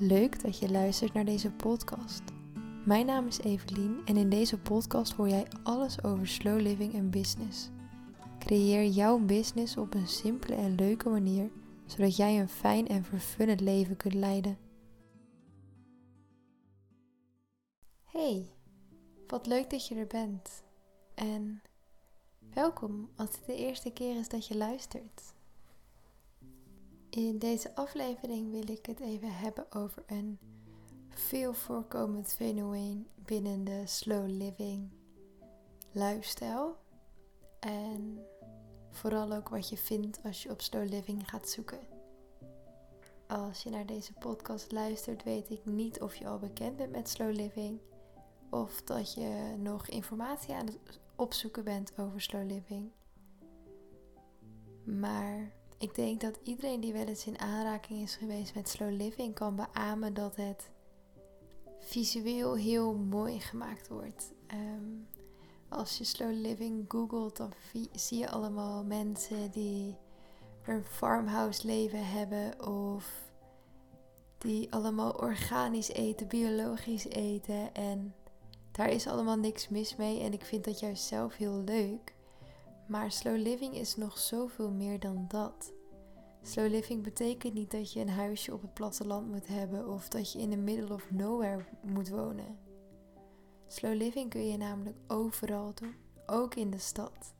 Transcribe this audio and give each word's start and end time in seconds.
Leuk 0.00 0.42
dat 0.42 0.58
je 0.58 0.70
luistert 0.70 1.12
naar 1.12 1.24
deze 1.24 1.50
podcast. 1.50 2.22
Mijn 2.84 3.06
naam 3.06 3.26
is 3.26 3.38
Evelien 3.38 4.00
en 4.04 4.16
in 4.16 4.30
deze 4.30 4.58
podcast 4.58 5.12
hoor 5.12 5.28
jij 5.28 5.46
alles 5.62 6.02
over 6.04 6.28
slow 6.28 6.60
living 6.60 6.94
en 6.94 7.10
business. 7.10 7.70
Creëer 8.38 8.86
jouw 8.86 9.18
business 9.18 9.76
op 9.76 9.94
een 9.94 10.08
simpele 10.08 10.54
en 10.54 10.74
leuke 10.74 11.08
manier, 11.08 11.50
zodat 11.86 12.16
jij 12.16 12.40
een 12.40 12.48
fijn 12.48 12.88
en 12.88 13.04
vervullend 13.04 13.60
leven 13.60 13.96
kunt 13.96 14.14
leiden. 14.14 14.58
Hey, 18.04 18.52
wat 19.26 19.46
leuk 19.46 19.70
dat 19.70 19.86
je 19.86 19.94
er 19.94 20.06
bent. 20.06 20.62
En 21.14 21.62
welkom 22.54 23.10
als 23.16 23.30
het 23.30 23.46
de 23.46 23.56
eerste 23.56 23.92
keer 23.92 24.18
is 24.18 24.28
dat 24.28 24.46
je 24.46 24.56
luistert. 24.56 25.36
In 27.10 27.38
deze 27.38 27.74
aflevering 27.74 28.50
wil 28.50 28.68
ik 28.68 28.86
het 28.86 29.00
even 29.00 29.32
hebben 29.32 29.72
over 29.72 30.02
een 30.06 30.38
veel 31.08 31.52
voorkomend 31.52 32.32
fenomeen 32.32 33.08
binnen 33.14 33.64
de 33.64 33.82
slow 33.86 34.26
living 34.26 34.90
lifestyle. 35.92 36.74
En 37.60 38.18
vooral 38.90 39.32
ook 39.32 39.48
wat 39.48 39.68
je 39.68 39.76
vindt 39.76 40.20
als 40.24 40.42
je 40.42 40.50
op 40.50 40.60
slow 40.60 40.88
living 40.88 41.28
gaat 41.28 41.48
zoeken. 41.48 41.80
Als 43.26 43.62
je 43.62 43.70
naar 43.70 43.86
deze 43.86 44.12
podcast 44.12 44.72
luistert, 44.72 45.24
weet 45.24 45.50
ik 45.50 45.64
niet 45.64 46.00
of 46.00 46.14
je 46.14 46.26
al 46.26 46.38
bekend 46.38 46.76
bent 46.76 46.92
met 46.92 47.08
slow 47.08 47.34
living 47.34 47.80
of 48.50 48.82
dat 48.82 49.14
je 49.14 49.54
nog 49.58 49.88
informatie 49.88 50.54
aan 50.54 50.66
het 50.66 51.00
opzoeken 51.16 51.64
bent 51.64 51.98
over 51.98 52.20
slow 52.20 52.46
living. 52.46 52.90
Maar 54.84 55.52
ik 55.78 55.94
denk 55.94 56.20
dat 56.20 56.38
iedereen 56.42 56.80
die 56.80 56.92
wel 56.92 57.06
eens 57.06 57.26
in 57.26 57.38
aanraking 57.38 58.02
is 58.02 58.16
geweest 58.16 58.54
met 58.54 58.68
slow 58.68 58.90
living 58.90 59.34
kan 59.34 59.56
beamen 59.56 60.14
dat 60.14 60.36
het 60.36 60.70
visueel 61.78 62.54
heel 62.56 62.94
mooi 62.94 63.40
gemaakt 63.40 63.88
wordt. 63.88 64.32
Ehm, 64.46 64.84
als 65.68 65.98
je 65.98 66.04
slow 66.04 66.32
living 66.32 66.84
googelt, 66.88 67.36
dan 67.36 67.52
zie 67.92 68.18
je 68.18 68.30
allemaal 68.30 68.84
mensen 68.84 69.50
die 69.50 69.96
een 70.66 70.84
farmhouse 70.84 71.66
leven 71.66 72.06
hebben 72.06 72.66
of 72.66 73.26
die 74.38 74.72
allemaal 74.72 75.12
organisch 75.12 75.88
eten, 75.88 76.28
biologisch 76.28 77.06
eten. 77.08 77.74
En 77.74 78.14
daar 78.72 78.88
is 78.88 79.06
allemaal 79.06 79.36
niks 79.36 79.68
mis 79.68 79.96
mee 79.96 80.20
en 80.20 80.32
ik 80.32 80.44
vind 80.44 80.64
dat 80.64 80.80
juist 80.80 81.04
zelf 81.04 81.36
heel 81.36 81.62
leuk. 81.64 82.14
Maar 82.88 83.12
slow 83.12 83.36
living 83.36 83.74
is 83.74 83.96
nog 83.96 84.18
zoveel 84.18 84.70
meer 84.70 85.00
dan 85.00 85.24
dat. 85.28 85.72
Slow 86.42 86.70
living 86.70 87.02
betekent 87.02 87.54
niet 87.54 87.70
dat 87.70 87.92
je 87.92 88.00
een 88.00 88.08
huisje 88.08 88.52
op 88.52 88.62
het 88.62 88.74
platteland 88.74 89.28
moet 89.28 89.46
hebben 89.46 89.88
of 89.88 90.08
dat 90.08 90.32
je 90.32 90.38
in 90.38 90.50
the 90.50 90.56
middle 90.56 90.94
of 90.94 91.10
nowhere 91.10 91.64
moet 91.82 92.08
wonen. 92.08 92.58
Slow 93.66 93.94
living 93.94 94.30
kun 94.30 94.46
je 94.46 94.56
namelijk 94.56 94.96
overal 95.06 95.74
doen, 95.74 95.94
ook 96.26 96.54
in 96.54 96.70
de 96.70 96.78
stad. 96.78 97.34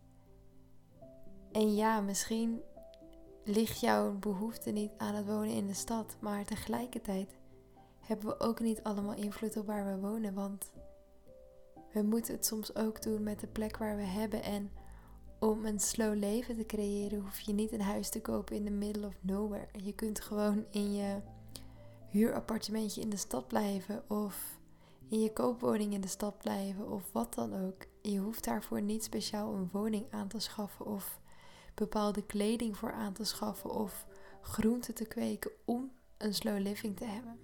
En 1.52 1.74
ja, 1.74 2.00
misschien 2.00 2.60
ligt 3.44 3.80
jouw 3.80 4.18
behoefte 4.18 4.70
niet 4.70 4.92
aan 4.96 5.14
het 5.14 5.26
wonen 5.26 5.54
in 5.54 5.66
de 5.66 5.74
stad, 5.74 6.16
maar 6.20 6.44
tegelijkertijd 6.44 7.36
hebben 8.00 8.26
we 8.26 8.40
ook 8.40 8.60
niet 8.60 8.82
allemaal 8.82 9.14
invloed 9.14 9.56
op 9.56 9.66
waar 9.66 9.84
we 9.84 10.06
wonen, 10.08 10.34
want 10.34 10.70
we 11.92 12.02
moeten 12.02 12.34
het 12.34 12.46
soms 12.46 12.74
ook 12.74 13.02
doen 13.02 13.22
met 13.22 13.40
de 13.40 13.46
plek 13.46 13.76
waar 13.76 13.96
we 13.96 14.02
hebben 14.02 14.42
en 14.42 14.70
om 15.38 15.64
een 15.64 15.80
slow 15.80 16.14
leven 16.14 16.56
te 16.56 16.66
creëren 16.66 17.20
hoef 17.20 17.40
je 17.40 17.52
niet 17.52 17.72
een 17.72 17.80
huis 17.80 18.08
te 18.08 18.20
kopen 18.20 18.56
in 18.56 18.64
the 18.64 18.70
middle 18.70 19.06
of 19.06 19.14
nowhere. 19.20 19.68
Je 19.82 19.92
kunt 19.92 20.20
gewoon 20.20 20.64
in 20.70 20.94
je 20.94 21.20
huurappartementje 22.08 23.00
in 23.00 23.10
de 23.10 23.16
stad 23.16 23.48
blijven 23.48 24.10
of 24.10 24.58
in 25.08 25.20
je 25.20 25.32
koopwoning 25.32 25.92
in 25.92 26.00
de 26.00 26.08
stad 26.08 26.38
blijven 26.38 26.90
of 26.90 27.12
wat 27.12 27.34
dan 27.34 27.66
ook. 27.66 27.86
Je 28.02 28.18
hoeft 28.18 28.44
daarvoor 28.44 28.82
niet 28.82 29.04
speciaal 29.04 29.54
een 29.54 29.68
woning 29.72 30.06
aan 30.10 30.28
te 30.28 30.40
schaffen 30.40 30.86
of 30.86 31.20
bepaalde 31.74 32.22
kleding 32.22 32.76
voor 32.76 32.92
aan 32.92 33.12
te 33.12 33.24
schaffen 33.24 33.70
of 33.70 34.06
groenten 34.40 34.94
te 34.94 35.04
kweken 35.04 35.50
om 35.64 35.90
een 36.16 36.34
slow 36.34 36.58
living 36.58 36.96
te 36.96 37.04
hebben, 37.04 37.38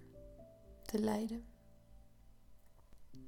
te 0.82 0.98
leiden. 0.98 1.53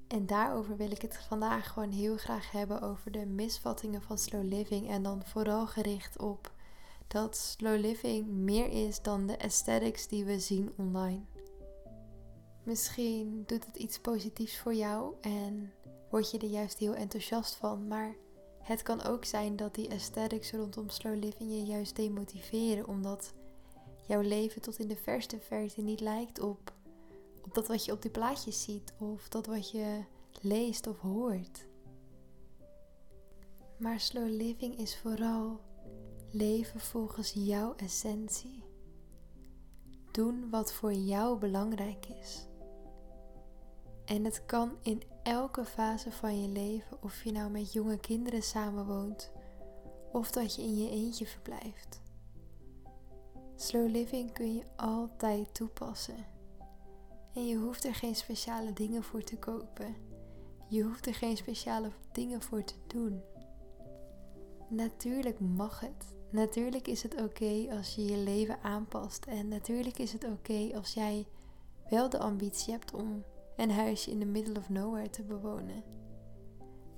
En 0.09 0.27
daarover 0.27 0.77
wil 0.77 0.91
ik 0.91 1.03
het 1.03 1.17
vandaag 1.17 1.73
gewoon 1.73 1.91
heel 1.91 2.17
graag 2.17 2.51
hebben 2.51 2.81
over 2.83 3.11
de 3.11 3.27
misvattingen 3.27 4.03
van 4.03 4.19
slow 4.19 4.45
living. 4.45 4.89
En 4.89 5.03
dan 5.03 5.23
vooral 5.25 5.67
gericht 5.67 6.19
op 6.19 6.55
dat 7.07 7.37
slow 7.37 7.81
living 7.81 8.27
meer 8.27 8.69
is 8.69 9.03
dan 9.03 9.27
de 9.27 9.39
aesthetics 9.39 10.09
die 10.09 10.25
we 10.25 10.41
zien 10.41 10.73
online. 10.77 11.21
Misschien 12.63 13.43
doet 13.47 13.67
het 13.67 13.77
iets 13.77 13.99
positiefs 13.99 14.59
voor 14.59 14.75
jou 14.75 15.15
en 15.21 15.73
word 16.11 16.31
je 16.31 16.39
er 16.39 16.49
juist 16.49 16.79
heel 16.79 16.95
enthousiast 16.95 17.55
van. 17.55 17.87
Maar 17.87 18.15
het 18.63 18.83
kan 18.83 19.03
ook 19.03 19.25
zijn 19.25 19.57
dat 19.57 19.75
die 19.75 19.91
aesthetics 19.91 20.53
rondom 20.53 20.89
slow 20.89 21.15
living 21.15 21.51
je 21.51 21.65
juist 21.65 21.97
demotiveren. 21.97 22.89
Omdat 22.89 23.33
jouw 24.07 24.21
leven 24.21 24.63
tot 24.63 24.79
in 24.79 24.89
de 24.89 24.97
verste 24.97 25.39
verte 25.41 25.83
niet 25.83 26.01
lijkt 26.01 26.41
op 26.41 26.76
dat 27.53 27.67
wat 27.67 27.85
je 27.85 27.93
op 27.93 28.03
die 28.03 28.11
plaatjes 28.11 28.63
ziet 28.63 28.95
of 28.99 29.29
dat 29.29 29.47
wat 29.47 29.71
je 29.71 30.05
leest 30.41 30.87
of 30.87 30.99
hoort. 30.99 31.67
Maar 33.77 34.01
slow 34.01 34.29
living 34.29 34.79
is 34.79 34.99
vooral 34.99 35.61
leven 36.31 36.81
volgens 36.81 37.33
jouw 37.33 37.75
essentie. 37.77 38.65
Doen 40.11 40.51
wat 40.51 40.73
voor 40.73 40.93
jou 40.93 41.39
belangrijk 41.39 42.07
is. 42.07 42.47
En 44.05 44.25
het 44.25 44.47
kan 44.47 44.77
in 44.83 45.03
elke 45.23 45.65
fase 45.65 46.13
van 46.13 46.43
je 46.43 46.49
leven, 46.49 47.03
of 47.03 47.25
je 47.25 47.33
nou 47.33 47.51
met 47.51 47.73
jonge 47.73 47.99
kinderen 47.99 48.43
samenwoont 48.43 49.31
of 50.13 50.31
dat 50.31 50.55
je 50.55 50.63
in 50.63 50.77
je 50.77 50.91
eentje 50.91 51.27
verblijft. 51.27 52.01
Slow 53.57 53.91
living 53.91 54.33
kun 54.33 54.55
je 54.55 54.63
altijd 54.77 55.55
toepassen. 55.55 56.36
En 57.37 57.47
je 57.47 57.57
hoeft 57.57 57.85
er 57.85 57.95
geen 57.95 58.15
speciale 58.15 58.73
dingen 58.73 59.03
voor 59.03 59.23
te 59.23 59.37
kopen. 59.39 59.97
Je 60.69 60.83
hoeft 60.83 61.07
er 61.07 61.15
geen 61.15 61.37
speciale 61.37 61.91
dingen 62.13 62.43
voor 62.43 62.65
te 62.65 62.75
doen. 62.87 63.23
Natuurlijk 64.69 65.41
mag 65.41 65.81
het. 65.81 66.15
Natuurlijk 66.31 66.89
is 66.89 67.03
het 67.03 67.23
oké 67.23 67.67
als 67.71 67.95
je 67.95 68.05
je 68.05 68.17
leven 68.17 68.63
aanpast. 68.63 69.25
En 69.25 69.49
natuurlijk 69.49 69.99
is 69.99 70.13
het 70.13 70.25
oké 70.25 70.71
als 70.75 70.95
jij 70.95 71.27
wel 71.91 72.09
de 72.09 72.19
ambitie 72.19 72.73
hebt 72.73 72.95
om 72.95 73.25
een 73.57 73.71
huisje 73.71 74.11
in 74.11 74.19
the 74.19 74.27
middle 74.27 74.59
of 74.59 74.69
nowhere 74.69 75.11
te 75.11 75.23
bewonen. 75.23 75.83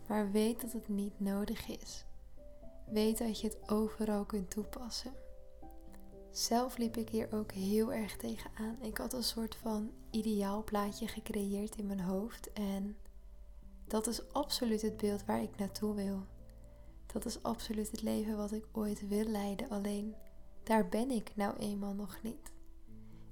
Maar 0.09 0.31
weet 0.31 0.61
dat 0.61 0.73
het 0.73 0.89
niet 0.89 1.21
nodig 1.21 1.69
is. 1.69 2.05
Weet 2.87 3.19
dat 3.19 3.41
je 3.41 3.47
het 3.47 3.71
overal 3.71 4.25
kunt 4.25 4.51
toepassen. 4.51 5.13
Zelf 6.31 6.77
liep 6.77 6.97
ik 6.97 7.09
hier 7.09 7.29
ook 7.33 7.53
heel 7.53 7.93
erg 7.93 8.17
tegenaan. 8.17 8.77
Ik 8.81 8.97
had 8.97 9.13
een 9.13 9.23
soort 9.23 9.57
van 9.57 9.91
ideaal 10.11 10.65
plaatje 10.65 11.09
gecreëerd 11.09 11.77
in 11.77 11.87
mijn 11.87 12.01
hoofd. 12.01 12.53
En 12.53 12.97
dat 13.87 14.07
is 14.07 14.33
absoluut 14.33 14.83
het 14.83 14.97
beeld 14.97 15.25
waar 15.25 15.43
ik 15.43 15.57
naartoe 15.57 15.95
wil. 15.95 16.23
Dat 17.07 17.25
is 17.25 17.43
absoluut 17.43 17.91
het 17.91 18.03
leven 18.03 18.37
wat 18.37 18.53
ik 18.53 18.67
ooit 18.73 19.09
wil 19.09 19.25
leiden. 19.25 19.69
Alleen 19.69 20.15
daar 20.63 20.89
ben 20.89 21.11
ik 21.11 21.33
nou 21.35 21.57
eenmaal 21.57 21.95
nog 21.95 22.19
niet. 22.23 22.53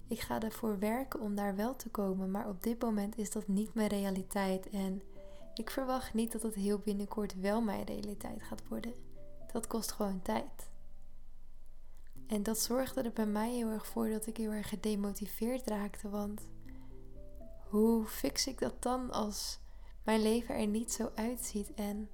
Ik 0.08 0.20
ga 0.20 0.40
ervoor 0.40 0.78
werken 0.78 1.20
om 1.20 1.34
daar 1.34 1.56
wel 1.56 1.76
te 1.76 1.88
komen, 1.88 2.30
maar 2.30 2.48
op 2.48 2.62
dit 2.62 2.82
moment 2.82 3.18
is 3.18 3.30
dat 3.30 3.48
niet 3.48 3.74
mijn 3.74 3.88
realiteit. 3.88 4.70
En 4.70 5.02
ik 5.54 5.70
verwacht 5.70 6.14
niet 6.14 6.32
dat 6.32 6.42
het 6.42 6.54
heel 6.54 6.78
binnenkort 6.78 7.40
wel 7.40 7.60
mijn 7.60 7.84
realiteit 7.84 8.42
gaat 8.42 8.68
worden. 8.68 8.94
Dat 9.52 9.66
kost 9.66 9.92
gewoon 9.92 10.22
tijd. 10.22 10.70
En 12.26 12.42
dat 12.42 12.58
zorgde 12.58 13.02
er 13.02 13.12
bij 13.12 13.26
mij 13.26 13.52
heel 13.52 13.68
erg 13.68 13.86
voor 13.86 14.08
dat 14.08 14.26
ik 14.26 14.36
heel 14.36 14.50
erg 14.50 14.68
gedemotiveerd 14.68 15.68
raakte. 15.68 16.08
Want 16.08 16.48
hoe 17.68 18.06
fix 18.06 18.46
ik 18.46 18.58
dat 18.58 18.82
dan 18.82 19.10
als 19.10 19.58
mijn 20.04 20.22
leven 20.22 20.54
er 20.54 20.66
niet 20.66 20.92
zo 20.92 21.10
uitziet? 21.14 21.74
En 21.74 22.10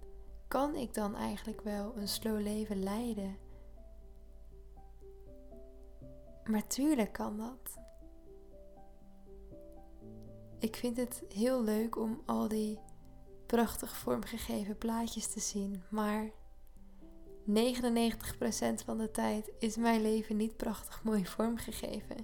kan 0.49 0.75
ik 0.75 0.95
dan 0.95 1.15
eigenlijk 1.15 1.61
wel 1.61 1.97
een 1.97 2.09
slow 2.09 2.41
leven 2.41 2.83
leiden? 2.83 3.37
Maar 6.45 6.67
tuurlijk 6.67 7.13
kan 7.13 7.37
dat. 7.37 7.81
Ik 10.59 10.77
vind 10.77 10.97
het 10.97 11.23
heel 11.29 11.63
leuk 11.63 11.97
om 11.97 12.23
al 12.27 12.49
die 12.49 12.79
prachtig 13.47 13.97
vormgegeven 13.97 14.79
plaatjes 14.79 15.27
te 15.33 15.41
zien, 15.41 15.83
maar 15.91 16.31
99% 17.49 18.85
van 18.85 18.99
de 18.99 19.11
tijd 19.11 19.51
is 19.59 19.77
mijn 19.77 20.03
leven 20.03 20.37
niet 20.37 20.57
prachtig 20.57 21.03
mooi 21.05 21.27
vormgegeven. 21.27 22.17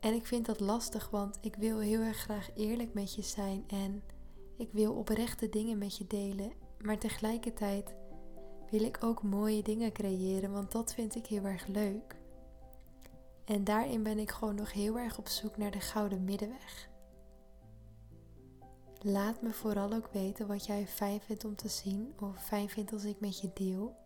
En 0.00 0.14
ik 0.14 0.26
vind 0.26 0.46
dat 0.46 0.60
lastig, 0.60 1.10
want 1.10 1.38
ik 1.40 1.54
wil 1.54 1.78
heel 1.78 2.00
erg 2.00 2.16
graag 2.16 2.50
eerlijk 2.54 2.94
met 2.94 3.14
je 3.14 3.22
zijn 3.22 3.64
en 3.66 4.02
ik 4.56 4.68
wil 4.72 4.92
oprechte 4.92 5.48
dingen 5.48 5.78
met 5.78 5.96
je 5.96 6.06
delen. 6.06 6.52
Maar 6.78 6.98
tegelijkertijd 6.98 7.94
wil 8.70 8.82
ik 8.82 9.04
ook 9.04 9.22
mooie 9.22 9.62
dingen 9.62 9.92
creëren, 9.92 10.52
want 10.52 10.72
dat 10.72 10.94
vind 10.94 11.14
ik 11.14 11.26
heel 11.26 11.44
erg 11.44 11.66
leuk. 11.66 12.16
En 13.44 13.64
daarin 13.64 14.02
ben 14.02 14.18
ik 14.18 14.30
gewoon 14.30 14.54
nog 14.54 14.72
heel 14.72 14.98
erg 14.98 15.18
op 15.18 15.28
zoek 15.28 15.56
naar 15.56 15.70
de 15.70 15.80
gouden 15.80 16.24
middenweg. 16.24 16.91
Laat 19.04 19.42
me 19.42 19.52
vooral 19.52 19.92
ook 19.92 20.08
weten 20.12 20.46
wat 20.46 20.66
jij 20.66 20.86
fijn 20.86 21.20
vindt 21.20 21.44
om 21.44 21.56
te 21.56 21.68
zien 21.68 22.14
of 22.20 22.44
fijn 22.44 22.68
vindt 22.68 22.92
als 22.92 23.04
ik 23.04 23.20
met 23.20 23.40
je 23.40 23.50
deel. 23.54 23.96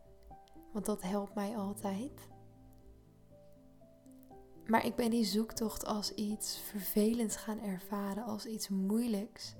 Want 0.72 0.84
dat 0.84 1.02
helpt 1.02 1.34
mij 1.34 1.56
altijd. 1.56 2.28
Maar 4.66 4.84
ik 4.86 4.94
ben 4.94 5.10
die 5.10 5.24
zoektocht 5.24 5.86
als 5.86 6.14
iets 6.14 6.58
vervelends 6.58 7.36
gaan 7.36 7.60
ervaren, 7.60 8.24
als 8.24 8.46
iets 8.46 8.68
moeilijks. 8.68 9.54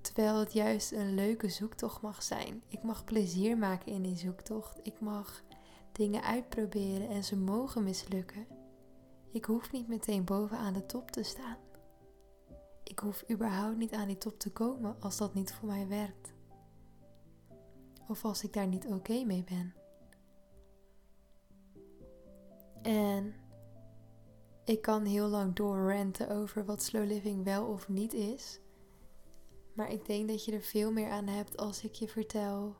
Terwijl 0.00 0.38
het 0.38 0.52
juist 0.52 0.92
een 0.92 1.14
leuke 1.14 1.48
zoektocht 1.48 2.00
mag 2.00 2.22
zijn. 2.22 2.62
Ik 2.68 2.82
mag 2.82 3.04
plezier 3.04 3.58
maken 3.58 3.92
in 3.92 4.02
die 4.02 4.16
zoektocht. 4.16 4.78
Ik 4.82 5.00
mag 5.00 5.42
dingen 5.92 6.22
uitproberen 6.22 7.08
en 7.08 7.24
ze 7.24 7.36
mogen 7.36 7.84
mislukken. 7.84 8.46
Ik 9.30 9.44
hoef 9.44 9.72
niet 9.72 9.88
meteen 9.88 10.24
bovenaan 10.24 10.72
de 10.72 10.86
top 10.86 11.10
te 11.10 11.22
staan. 11.22 11.56
Ik 12.88 12.98
hoef 12.98 13.30
überhaupt 13.30 13.76
niet 13.76 13.92
aan 13.92 14.06
die 14.06 14.18
top 14.18 14.38
te 14.38 14.52
komen 14.52 14.96
als 15.00 15.16
dat 15.16 15.34
niet 15.34 15.54
voor 15.54 15.68
mij 15.68 15.88
werkt. 15.88 16.32
Of 18.08 18.24
als 18.24 18.44
ik 18.44 18.52
daar 18.52 18.66
niet 18.66 18.86
oké 18.86 19.24
mee 19.24 19.44
ben. 19.44 19.74
En 22.82 23.34
ik 24.64 24.82
kan 24.82 25.04
heel 25.04 25.28
lang 25.28 25.54
doorrenten 25.54 26.28
over 26.28 26.64
wat 26.64 26.82
slow 26.82 27.06
living 27.06 27.44
wel 27.44 27.66
of 27.66 27.88
niet 27.88 28.12
is. 28.12 28.60
Maar 29.72 29.90
ik 29.90 30.06
denk 30.06 30.28
dat 30.28 30.44
je 30.44 30.52
er 30.52 30.62
veel 30.62 30.92
meer 30.92 31.10
aan 31.10 31.26
hebt 31.26 31.56
als 31.56 31.84
ik 31.84 31.94
je 31.94 32.08
vertel 32.08 32.76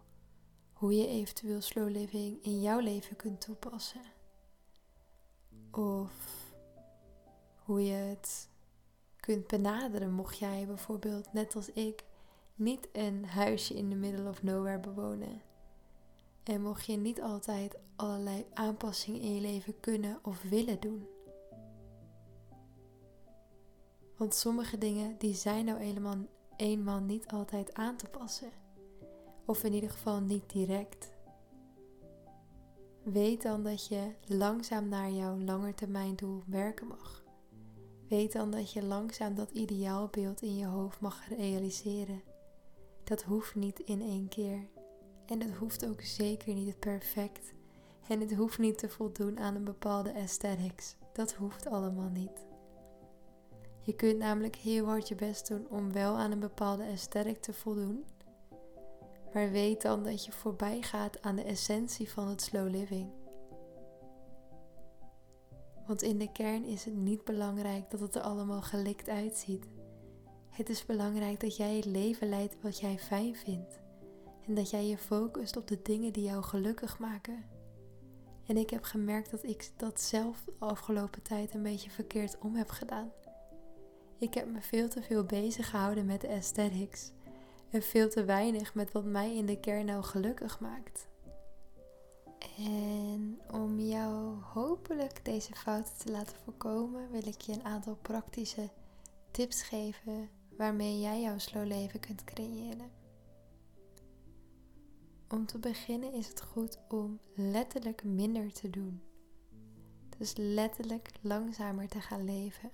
hoe 0.73 0.97
je 0.97 1.07
eventueel 1.07 1.61
slow 1.61 1.89
living 1.89 2.43
in 2.43 2.61
jouw 2.61 2.79
leven 2.79 3.17
kunt 3.17 3.41
toepassen. 3.41 4.03
Of 5.71 6.13
hoe 7.65 7.85
je 7.85 7.93
het 7.93 8.49
kunt 9.27 9.47
benaderen 9.47 10.13
mocht 10.13 10.39
jij 10.39 10.67
bijvoorbeeld, 10.67 11.33
net 11.33 11.57
als 11.57 11.73
ik, 11.73 12.05
niet 12.55 12.89
een 12.93 13.25
huisje 13.25 13.75
in 13.75 13.91
the 13.91 13.97
middle 13.97 14.29
of 14.29 14.43
nowhere 14.43 14.79
bewonen. 14.79 15.43
En 16.43 16.63
mocht 16.63 16.87
je 16.87 16.97
niet 16.97 17.23
altijd 17.23 17.77
allerlei 17.97 18.47
aanpassingen 18.55 19.21
in 19.21 19.35
je 19.35 19.41
leven 19.41 19.81
kunnen 19.81 20.19
of 20.23 20.43
willen 20.43 20.81
doen. 20.81 21.07
Want 24.17 24.35
sommige 24.35 24.79
dingen 24.79 25.19
die 25.19 25.35
zijn 25.35 25.65
nou 25.65 25.79
helemaal 25.79 26.17
eenmaal 26.57 27.01
niet 27.01 27.27
altijd 27.27 27.75
aan 27.75 27.97
te 27.97 28.07
passen. 28.07 28.51
Of 29.45 29.65
in 29.65 29.73
ieder 29.73 29.91
geval 29.91 30.21
niet 30.21 30.51
direct. 30.51 31.11
Weet 33.03 33.43
dan 33.43 33.63
dat 33.63 33.87
je 33.87 34.13
langzaam 34.27 34.89
naar 34.89 35.11
jouw 35.11 35.39
langetermijndoel 35.39 36.43
werken 36.47 36.87
mag. 36.87 37.26
Weet 38.09 38.33
dan 38.33 38.51
dat 38.51 38.73
je 38.73 38.85
langzaam 38.85 39.35
dat 39.35 39.51
ideaalbeeld 39.51 40.43
in 40.43 40.57
je 40.57 40.67
hoofd 40.67 41.01
mag 41.01 41.29
realiseren. 41.29 42.23
Dat 43.05 43.23
hoeft 43.23 43.55
niet 43.55 43.79
in 43.79 44.01
één 44.01 44.29
keer. 44.29 44.67
En 45.27 45.41
het 45.41 45.55
hoeft 45.55 45.87
ook 45.87 46.01
zeker 46.01 46.55
niet 46.55 46.79
perfect. 46.79 47.55
En 48.09 48.21
het 48.21 48.35
hoeft 48.35 48.59
niet 48.59 48.79
te 48.79 48.89
voldoen 48.89 49.39
aan 49.39 49.55
een 49.55 49.65
bepaalde 49.65 50.15
aesthetics. 50.15 50.97
Dat 51.13 51.33
hoeft 51.33 51.67
allemaal 51.67 52.09
niet. 52.09 52.47
Je 53.83 53.95
kunt 53.95 54.19
namelijk 54.19 54.57
heel 54.57 54.87
hard 54.87 55.09
je 55.09 55.15
best 55.15 55.49
doen 55.49 55.67
om 55.69 55.93
wel 55.93 56.17
aan 56.17 56.31
een 56.31 56.41
bepaalde 56.41 56.85
aesthetic 56.85 57.41
te 57.43 57.53
voldoen. 57.53 58.05
Maar 59.33 59.51
weet 59.51 59.83
dan 59.83 60.03
dat 60.03 60.25
je 60.25 60.33
voorbij 60.33 60.83
gaat 60.83 61.23
aan 61.23 61.37
de 61.37 61.43
essentie 61.43 62.11
van 62.11 62.29
het 62.29 62.43
slow 62.43 62.71
living. 62.71 63.11
Want 65.87 66.03
in 66.03 66.19
de 66.19 66.33
kern 66.33 66.65
is 66.65 66.85
het 66.85 66.97
niet 66.97 67.25
belangrijk 67.25 67.91
dat 67.91 68.01
het 68.01 68.15
er 68.15 68.23
allemaal 68.23 68.63
gelikt 68.63 69.09
uitziet. 69.09 69.67
Het 70.49 70.69
is 70.69 70.87
belangrijk 70.87 71.41
dat 71.41 71.57
jij 71.57 71.77
het 71.77 71.85
leven 71.85 72.29
leidt 72.29 72.57
wat 72.63 72.81
jij 72.81 72.99
fijn 72.99 73.37
vindt. 73.37 73.79
En 74.47 74.55
dat 74.55 74.71
jij 74.71 74.87
je 74.87 74.99
focust 74.99 75.57
op 75.57 75.67
de 75.67 75.83
dingen 75.83 76.13
die 76.13 76.25
jou 76.25 76.43
gelukkig 76.43 76.99
maken. 76.99 77.45
En 78.47 78.57
ik 78.57 78.71
heb 78.71 78.83
gemerkt 78.83 79.31
dat 79.31 79.45
ik 79.45 79.71
dat 79.77 80.01
zelf 80.01 80.45
de 80.45 80.53
afgelopen 80.59 81.23
tijd 81.23 81.55
een 81.55 81.63
beetje 81.63 81.91
verkeerd 81.91 82.39
om 82.39 82.55
heb 82.55 82.71
gedaan. 82.71 83.13
Ik 84.19 84.35
heb 84.35 84.53
me 84.53 84.61
veel 84.61 84.89
te 84.89 85.03
veel 85.03 85.25
bezig 85.25 85.71
gehouden 85.71 86.07
met 86.07 86.21
de 86.21 86.29
aesthetics 86.29 87.13
en 87.71 87.83
veel 87.83 88.09
te 88.09 88.25
weinig 88.25 88.75
met 88.75 88.93
wat 88.93 89.05
mij 89.05 89.37
in 89.37 89.47
de 89.47 89.61
kern 89.61 89.87
nou 89.87 90.03
gelukkig 90.03 90.61
maakt. 90.61 91.09
En 92.57 93.41
om 93.51 93.81
jou 93.81 94.41
hopelijk 94.43 95.25
deze 95.25 95.55
fouten 95.55 95.97
te 95.97 96.11
laten 96.11 96.37
voorkomen, 96.45 97.11
wil 97.11 97.27
ik 97.27 97.41
je 97.41 97.53
een 97.53 97.65
aantal 97.65 97.97
praktische 98.03 98.71
tips 99.31 99.63
geven 99.63 100.29
waarmee 100.57 101.01
jij 101.01 101.21
jouw 101.21 101.39
slow 101.39 101.67
leven 101.67 102.01
kunt 102.01 102.25
creëren. 102.25 102.91
Om 105.29 105.47
te 105.47 105.59
beginnen 105.59 106.13
is 106.13 106.29
het 106.29 106.43
goed 106.43 106.79
om 106.89 107.21
letterlijk 107.35 108.05
minder 108.05 108.53
te 108.53 108.71
doen. 108.71 109.03
Dus 110.19 110.33
letterlijk 110.37 111.11
langzamer 111.21 111.89
te 111.89 112.01
gaan 112.01 112.25
leven. 112.25 112.71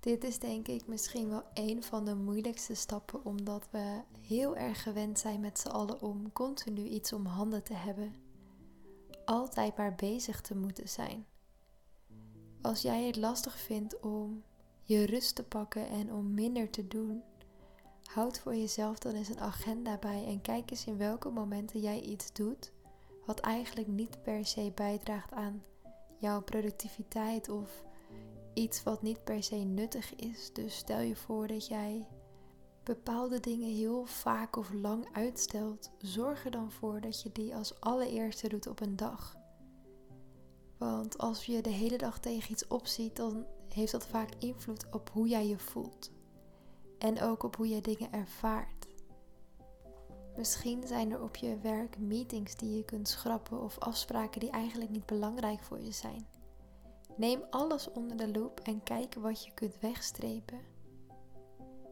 Dit 0.00 0.24
is 0.24 0.38
denk 0.38 0.68
ik 0.68 0.86
misschien 0.86 1.28
wel 1.28 1.42
een 1.54 1.82
van 1.82 2.04
de 2.04 2.14
moeilijkste 2.14 2.74
stappen, 2.74 3.24
omdat 3.24 3.68
we 3.70 4.00
heel 4.20 4.56
erg 4.56 4.82
gewend 4.82 5.18
zijn 5.18 5.40
met 5.40 5.58
z'n 5.58 5.68
allen 5.68 6.02
om 6.02 6.32
continu 6.32 6.82
iets 6.82 7.12
om 7.12 7.26
handen 7.26 7.62
te 7.62 7.74
hebben. 7.74 8.23
Altijd 9.24 9.76
maar 9.76 9.94
bezig 9.94 10.40
te 10.40 10.56
moeten 10.56 10.88
zijn. 10.88 11.26
Als 12.62 12.82
jij 12.82 13.04
het 13.04 13.16
lastig 13.16 13.58
vindt 13.58 14.00
om 14.00 14.42
je 14.82 15.06
rust 15.06 15.34
te 15.34 15.44
pakken 15.44 15.88
en 15.88 16.12
om 16.12 16.34
minder 16.34 16.70
te 16.70 16.88
doen, 16.88 17.22
houd 18.02 18.38
voor 18.38 18.54
jezelf 18.54 18.98
dan 18.98 19.14
eens 19.14 19.28
een 19.28 19.40
agenda 19.40 19.98
bij 19.98 20.24
en 20.26 20.40
kijk 20.40 20.70
eens 20.70 20.86
in 20.86 20.96
welke 20.96 21.30
momenten 21.30 21.80
jij 21.80 22.00
iets 22.00 22.32
doet 22.32 22.72
wat 23.26 23.40
eigenlijk 23.40 23.88
niet 23.88 24.22
per 24.22 24.44
se 24.44 24.72
bijdraagt 24.74 25.32
aan 25.32 25.62
jouw 26.18 26.42
productiviteit 26.42 27.48
of 27.48 27.84
iets 28.54 28.82
wat 28.82 29.02
niet 29.02 29.24
per 29.24 29.42
se 29.42 29.56
nuttig 29.56 30.14
is. 30.14 30.52
Dus 30.52 30.76
stel 30.76 31.00
je 31.00 31.16
voor 31.16 31.46
dat 31.46 31.66
jij 31.66 32.06
bepaalde 32.84 33.40
dingen 33.40 33.74
heel 33.74 34.04
vaak 34.04 34.56
of 34.56 34.72
lang 34.72 35.08
uitstelt. 35.12 35.90
Zorg 35.98 36.44
er 36.44 36.50
dan 36.50 36.70
voor 36.70 37.00
dat 37.00 37.22
je 37.22 37.32
die 37.32 37.54
als 37.54 37.80
allereerste 37.80 38.48
doet 38.48 38.66
op 38.66 38.80
een 38.80 38.96
dag. 38.96 39.36
Want 40.78 41.18
als 41.18 41.46
je 41.46 41.60
de 41.62 41.70
hele 41.70 41.98
dag 41.98 42.20
tegen 42.20 42.52
iets 42.52 42.66
opziet, 42.66 43.16
dan 43.16 43.46
heeft 43.68 43.92
dat 43.92 44.06
vaak 44.06 44.30
invloed 44.38 44.84
op 44.90 45.10
hoe 45.12 45.28
jij 45.28 45.46
je 45.46 45.58
voelt. 45.58 46.10
En 46.98 47.20
ook 47.20 47.42
op 47.42 47.56
hoe 47.56 47.68
jij 47.68 47.80
dingen 47.80 48.12
ervaart. 48.12 48.86
Misschien 50.36 50.86
zijn 50.86 51.10
er 51.10 51.22
op 51.22 51.36
je 51.36 51.58
werk 51.58 51.98
meetings 51.98 52.56
die 52.56 52.76
je 52.76 52.84
kunt 52.84 53.08
schrappen 53.08 53.62
of 53.62 53.78
afspraken 53.78 54.40
die 54.40 54.50
eigenlijk 54.50 54.90
niet 54.90 55.06
belangrijk 55.06 55.60
voor 55.60 55.80
je 55.80 55.92
zijn. 55.92 56.26
Neem 57.16 57.42
alles 57.50 57.90
onder 57.90 58.16
de 58.16 58.28
loep 58.28 58.60
en 58.60 58.82
kijk 58.82 59.14
wat 59.14 59.44
je 59.44 59.54
kunt 59.54 59.80
wegstrepen. 59.80 60.73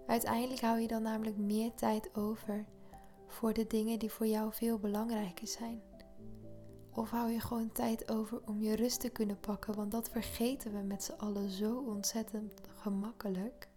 Uiteindelijk 0.06 0.60
hou 0.60 0.80
je 0.80 0.88
dan 0.88 1.02
namelijk 1.02 1.36
meer 1.36 1.74
tijd 1.74 2.14
over 2.14 2.64
voor 3.26 3.52
de 3.52 3.66
dingen 3.66 3.98
die 3.98 4.10
voor 4.10 4.26
jou 4.26 4.52
veel 4.52 4.78
belangrijker 4.78 5.46
zijn. 5.46 5.82
Of 6.94 7.10
hou 7.10 7.30
je 7.30 7.40
gewoon 7.40 7.72
tijd 7.72 8.10
over 8.10 8.40
om 8.46 8.62
je 8.62 8.76
rust 8.76 9.00
te 9.00 9.08
kunnen 9.08 9.40
pakken, 9.40 9.74
want 9.74 9.90
dat 9.90 10.08
vergeten 10.08 10.72
we 10.72 10.82
met 10.82 11.02
z'n 11.02 11.12
allen 11.12 11.50
zo 11.50 11.78
ontzettend 11.78 12.60
gemakkelijk. 12.74 13.68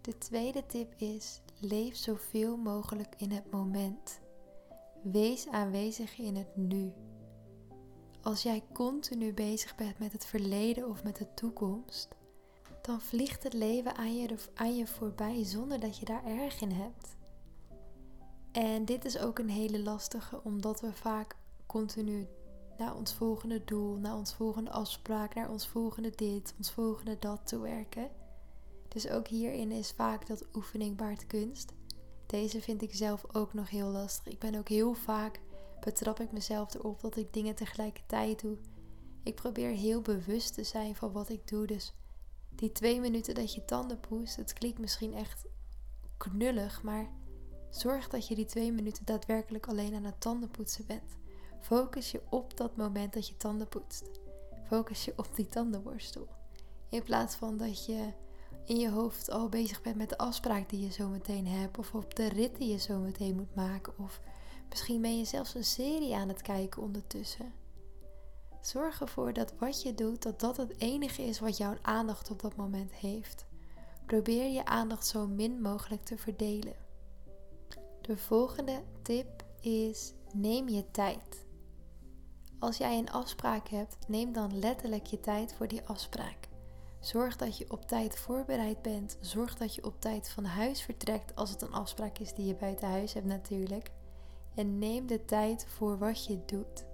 De 0.00 0.18
tweede 0.18 0.66
tip 0.66 0.94
is: 0.96 1.42
leef 1.58 1.96
zoveel 1.96 2.56
mogelijk 2.56 3.14
in 3.16 3.30
het 3.30 3.50
moment. 3.50 4.20
Wees 5.02 5.48
aanwezig 5.48 6.18
in 6.18 6.36
het 6.36 6.56
nu. 6.56 6.92
Als 8.22 8.42
jij 8.42 8.62
continu 8.72 9.32
bezig 9.32 9.74
bent 9.74 9.98
met 9.98 10.12
het 10.12 10.24
verleden 10.24 10.88
of 10.88 11.04
met 11.04 11.16
de 11.16 11.34
toekomst, 11.34 12.08
dan 12.82 13.00
vliegt 13.00 13.42
het 13.42 13.52
leven 13.52 13.96
aan 13.96 14.16
je, 14.16 14.36
aan 14.54 14.76
je 14.76 14.86
voorbij 14.86 15.44
zonder 15.44 15.80
dat 15.80 15.98
je 15.98 16.04
daar 16.04 16.24
erg 16.24 16.60
in 16.60 16.70
hebt. 16.70 17.16
En 18.52 18.84
dit 18.84 19.04
is 19.04 19.18
ook 19.18 19.38
een 19.38 19.48
hele 19.48 19.82
lastige, 19.82 20.40
omdat 20.44 20.80
we 20.80 20.92
vaak 20.92 21.36
continu 21.66 22.28
naar 22.78 22.96
ons 22.96 23.14
volgende 23.14 23.64
doel, 23.64 23.96
naar 23.96 24.16
ons 24.16 24.34
volgende 24.34 24.70
afspraak, 24.70 25.34
naar 25.34 25.50
ons 25.50 25.66
volgende 25.66 26.12
dit, 26.14 26.54
ons 26.56 26.70
volgende 26.70 27.16
dat 27.18 27.40
toe 27.44 27.60
werken. 27.60 28.08
Dus 28.88 29.08
ook 29.08 29.28
hierin 29.28 29.70
is 29.70 29.90
vaak 29.90 30.26
dat 30.26 30.46
oefening 30.54 30.96
baart 30.96 31.26
kunst. 31.26 31.72
Deze 32.26 32.60
vind 32.60 32.82
ik 32.82 32.94
zelf 32.94 33.24
ook 33.32 33.54
nog 33.54 33.70
heel 33.70 33.88
lastig. 33.88 34.32
Ik 34.32 34.38
ben 34.38 34.54
ook 34.54 34.68
heel 34.68 34.94
vaak 34.94 35.40
betrap 35.80 36.20
ik 36.20 36.32
mezelf 36.32 36.74
erop 36.74 37.00
dat 37.00 37.16
ik 37.16 37.32
dingen 37.32 37.54
tegelijkertijd 37.54 38.40
doe. 38.40 38.56
Ik 39.22 39.34
probeer 39.34 39.70
heel 39.70 40.00
bewust 40.00 40.54
te 40.54 40.64
zijn 40.64 40.94
van 40.96 41.12
wat 41.12 41.28
ik 41.28 41.48
doe. 41.48 41.66
Dus 41.66 41.92
die 42.50 42.72
twee 42.72 43.00
minuten 43.00 43.34
dat 43.34 43.54
je 43.54 43.64
tanden 43.64 44.00
poest, 44.00 44.36
het 44.36 44.52
klinkt 44.52 44.78
misschien 44.78 45.14
echt 45.14 45.44
knullig, 46.16 46.82
maar 46.82 47.10
zorg 47.70 48.08
dat 48.08 48.28
je 48.28 48.34
die 48.34 48.44
twee 48.44 48.72
minuten 48.72 49.04
daadwerkelijk 49.04 49.66
alleen 49.68 49.94
aan 49.94 50.04
het 50.04 50.20
tandenpoetsen 50.20 50.86
bent. 50.86 51.16
Focus 51.60 52.10
je 52.10 52.22
op 52.28 52.56
dat 52.56 52.76
moment 52.76 53.12
dat 53.12 53.28
je 53.28 53.36
tanden 53.36 53.68
poetst. 53.68 54.10
focus 54.66 55.04
je 55.04 55.12
op 55.16 55.28
die 55.34 55.48
tandenborstel. 55.48 56.28
In 56.88 57.02
plaats 57.02 57.34
van 57.34 57.56
dat 57.56 57.84
je 57.84 58.12
in 58.64 58.76
je 58.76 58.90
hoofd 58.90 59.30
al 59.30 59.48
bezig 59.48 59.82
bent 59.82 59.96
met 59.96 60.08
de 60.08 60.18
afspraak 60.18 60.68
die 60.68 60.80
je 60.80 60.92
zo 60.92 61.08
meteen 61.08 61.46
hebt. 61.46 61.78
Of 61.78 61.94
op 61.94 62.14
de 62.14 62.28
rit 62.28 62.56
die 62.56 62.68
je 62.68 62.78
zo 62.78 62.98
meteen 62.98 63.36
moet 63.36 63.54
maken. 63.54 63.92
Of 63.98 64.20
misschien 64.68 65.00
ben 65.00 65.18
je 65.18 65.24
zelfs 65.24 65.54
een 65.54 65.64
serie 65.64 66.14
aan 66.14 66.28
het 66.28 66.42
kijken 66.42 66.82
ondertussen. 66.82 67.52
Zorg 68.60 69.00
ervoor 69.00 69.32
dat 69.32 69.52
wat 69.58 69.82
je 69.82 69.94
doet, 69.94 70.22
dat 70.22 70.40
dat 70.40 70.56
het 70.56 70.74
enige 70.78 71.22
is 71.22 71.40
wat 71.40 71.56
jouw 71.56 71.76
aandacht 71.82 72.30
op 72.30 72.40
dat 72.40 72.56
moment 72.56 72.92
heeft. 72.92 73.44
Probeer 74.06 74.52
je 74.52 74.64
aandacht 74.64 75.06
zo 75.06 75.26
min 75.26 75.60
mogelijk 75.60 76.04
te 76.04 76.18
verdelen. 76.18 76.74
De 78.00 78.16
volgende 78.16 78.82
tip 79.02 79.44
is 79.60 80.12
neem 80.32 80.68
je 80.68 80.90
tijd. 80.90 81.46
Als 82.58 82.76
jij 82.76 82.98
een 82.98 83.10
afspraak 83.10 83.68
hebt, 83.68 83.96
neem 84.08 84.32
dan 84.32 84.58
letterlijk 84.58 85.06
je 85.06 85.20
tijd 85.20 85.54
voor 85.54 85.68
die 85.68 85.82
afspraak. 85.86 86.48
Zorg 87.00 87.36
dat 87.36 87.58
je 87.58 87.70
op 87.70 87.86
tijd 87.86 88.18
voorbereid 88.18 88.82
bent. 88.82 89.18
Zorg 89.20 89.56
dat 89.56 89.74
je 89.74 89.84
op 89.84 90.00
tijd 90.00 90.28
van 90.28 90.44
huis 90.44 90.82
vertrekt 90.82 91.36
als 91.36 91.50
het 91.50 91.62
een 91.62 91.72
afspraak 91.72 92.18
is 92.18 92.34
die 92.34 92.46
je 92.46 92.54
buiten 92.54 92.88
huis 92.88 93.12
hebt 93.12 93.26
natuurlijk. 93.26 93.90
En 94.54 94.78
neem 94.78 95.06
de 95.06 95.24
tijd 95.24 95.66
voor 95.68 95.98
wat 95.98 96.24
je 96.24 96.44
doet. 96.46 96.84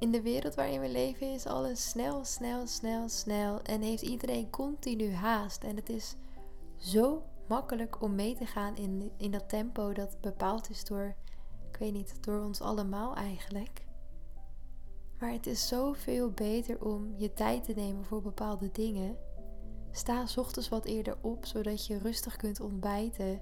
In 0.00 0.10
de 0.10 0.22
wereld 0.22 0.54
waarin 0.54 0.80
we 0.80 0.88
leven 0.88 1.32
is 1.32 1.46
alles 1.46 1.88
snel, 1.88 2.24
snel, 2.24 2.66
snel, 2.66 3.08
snel 3.08 3.62
en 3.62 3.80
heeft 3.80 4.02
iedereen 4.02 4.50
continu 4.50 5.14
haast. 5.14 5.64
En 5.64 5.76
het 5.76 5.88
is 5.88 6.16
zo 6.76 7.22
makkelijk 7.48 8.02
om 8.02 8.14
mee 8.14 8.34
te 8.34 8.46
gaan 8.46 8.76
in, 8.76 9.10
in 9.16 9.30
dat 9.30 9.48
tempo 9.48 9.92
dat 9.92 10.20
bepaald 10.20 10.70
is 10.70 10.84
door, 10.84 11.14
ik 11.70 11.76
weet 11.76 11.92
niet, 11.92 12.14
door 12.24 12.40
ons 12.40 12.60
allemaal 12.60 13.14
eigenlijk. 13.14 13.84
Maar 15.18 15.32
het 15.32 15.46
is 15.46 15.68
zoveel 15.68 16.30
beter 16.30 16.84
om 16.84 17.14
je 17.16 17.32
tijd 17.32 17.64
te 17.64 17.72
nemen 17.72 18.04
voor 18.04 18.22
bepaalde 18.22 18.70
dingen. 18.70 19.16
Sta 19.90 20.24
ochtends 20.36 20.68
wat 20.68 20.84
eerder 20.84 21.16
op, 21.20 21.46
zodat 21.46 21.86
je 21.86 21.98
rustig 21.98 22.36
kunt 22.36 22.60
ontbijten, 22.60 23.40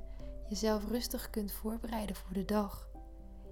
jezelf 0.49 0.89
rustig 0.89 1.31
kunt 1.31 1.53
voorbereiden 1.53 2.17
voor 2.17 2.33
de 2.33 2.45
dag. 2.45 2.89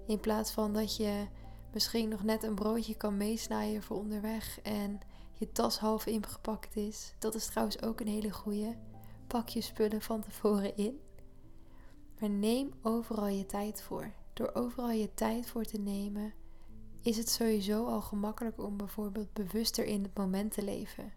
In 0.07 0.19
plaats 0.19 0.51
van 0.51 0.73
dat 0.73 0.95
je 0.95 1.27
misschien 1.73 2.09
nog 2.09 2.23
net 2.23 2.43
een 2.43 2.55
broodje 2.55 2.95
kan 2.95 3.17
meesnijden 3.17 3.83
voor 3.83 3.97
onderweg 3.97 4.61
en 4.61 4.99
je 5.33 5.51
tas 5.51 5.79
half 5.79 6.05
ingepakt 6.05 6.75
is. 6.75 7.13
Dat 7.19 7.35
is 7.35 7.45
trouwens 7.45 7.81
ook 7.81 7.99
een 7.99 8.07
hele 8.07 8.31
goeie. 8.31 8.75
Pak 9.27 9.49
je 9.49 9.61
spullen 9.61 10.01
van 10.01 10.21
tevoren 10.21 10.77
in. 10.77 10.99
Maar 12.19 12.29
neem 12.29 12.73
overal 12.81 13.27
je 13.27 13.45
tijd 13.45 13.81
voor. 13.81 14.13
Door 14.33 14.51
overal 14.53 14.91
je 14.91 15.13
tijd 15.13 15.49
voor 15.49 15.63
te 15.63 15.77
nemen, 15.77 16.33
is 17.01 17.17
het 17.17 17.29
sowieso 17.29 17.85
al 17.85 18.01
gemakkelijker 18.01 18.63
om 18.63 18.77
bijvoorbeeld 18.77 19.33
bewuster 19.33 19.85
in 19.85 20.03
het 20.03 20.17
moment 20.17 20.51
te 20.53 20.63
leven. 20.63 21.13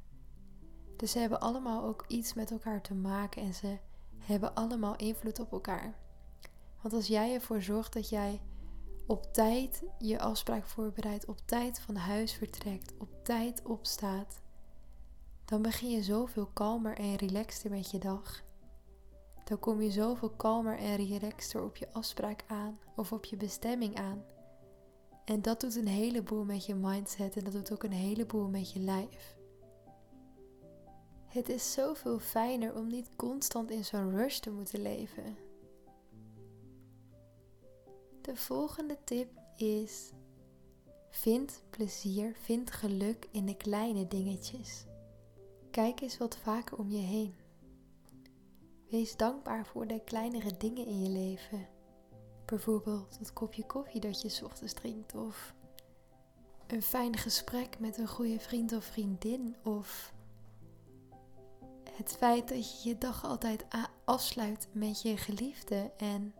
Dus 0.96 1.10
ze 1.10 1.18
hebben 1.18 1.40
allemaal 1.40 1.84
ook 1.84 2.04
iets 2.08 2.34
met 2.34 2.50
elkaar 2.50 2.82
te 2.82 2.94
maken 2.94 3.42
en 3.42 3.54
ze 3.54 3.78
hebben 4.18 4.54
allemaal 4.54 4.96
invloed 4.96 5.40
op 5.40 5.52
elkaar. 5.52 5.94
Want 6.80 6.94
als 6.94 7.06
jij 7.06 7.34
ervoor 7.34 7.62
zorgt 7.62 7.92
dat 7.92 8.08
jij 8.08 8.40
op 9.10 9.32
tijd 9.32 9.82
je 9.98 10.18
afspraak 10.18 10.66
voorbereidt, 10.66 11.26
op 11.26 11.38
tijd 11.44 11.80
van 11.80 11.96
huis 11.96 12.32
vertrekt, 12.32 12.92
op 12.98 13.08
tijd 13.24 13.62
opstaat, 13.64 14.40
dan 15.44 15.62
begin 15.62 15.90
je 15.90 16.02
zoveel 16.02 16.46
kalmer 16.46 16.98
en 16.98 17.16
relaxter 17.16 17.70
met 17.70 17.90
je 17.90 17.98
dag. 17.98 18.42
Dan 19.44 19.58
kom 19.58 19.82
je 19.82 19.90
zoveel 19.90 20.30
kalmer 20.30 20.78
en 20.78 20.96
relaxter 20.96 21.62
op 21.62 21.76
je 21.76 21.92
afspraak 21.92 22.44
aan 22.46 22.78
of 22.96 23.12
op 23.12 23.24
je 23.24 23.36
bestemming 23.36 23.96
aan. 23.96 24.24
En 25.24 25.42
dat 25.42 25.60
doet 25.60 25.76
een 25.76 25.88
heleboel 25.88 26.44
met 26.44 26.66
je 26.66 26.74
mindset 26.74 27.36
en 27.36 27.44
dat 27.44 27.52
doet 27.52 27.72
ook 27.72 27.82
een 27.82 27.92
heleboel 27.92 28.48
met 28.48 28.72
je 28.72 28.80
lijf. 28.80 29.36
Het 31.26 31.48
is 31.48 31.72
zoveel 31.72 32.18
fijner 32.18 32.74
om 32.74 32.86
niet 32.86 33.16
constant 33.16 33.70
in 33.70 33.84
zo'n 33.84 34.10
rush 34.10 34.38
te 34.38 34.50
moeten 34.50 34.82
leven. 34.82 35.49
De 38.30 38.36
volgende 38.36 38.98
tip 39.04 39.28
is: 39.56 40.12
vind 41.08 41.62
plezier, 41.70 42.36
vind 42.42 42.70
geluk 42.70 43.28
in 43.30 43.46
de 43.46 43.56
kleine 43.56 44.08
dingetjes. 44.08 44.84
Kijk 45.70 46.00
eens 46.00 46.18
wat 46.18 46.36
vaker 46.36 46.78
om 46.78 46.90
je 46.90 46.98
heen. 46.98 47.34
Wees 48.90 49.16
dankbaar 49.16 49.66
voor 49.66 49.86
de 49.86 50.00
kleinere 50.04 50.56
dingen 50.56 50.86
in 50.86 51.02
je 51.02 51.08
leven. 51.08 51.68
Bijvoorbeeld 52.44 53.18
het 53.18 53.32
kopje 53.32 53.66
koffie 53.66 54.00
dat 54.00 54.20
je 54.20 54.44
ochtends 54.44 54.72
drinkt, 54.72 55.14
of 55.14 55.54
een 56.66 56.82
fijn 56.82 57.16
gesprek 57.16 57.78
met 57.78 57.98
een 57.98 58.08
goede 58.08 58.40
vriend 58.40 58.72
of 58.72 58.84
vriendin, 58.84 59.56
of 59.62 60.14
het 61.90 62.12
feit 62.12 62.48
dat 62.48 62.82
je 62.82 62.88
je 62.88 62.98
dag 62.98 63.24
altijd 63.24 63.64
afsluit 64.04 64.68
met 64.72 65.02
je 65.02 65.16
geliefde 65.16 65.92
en 65.96 66.34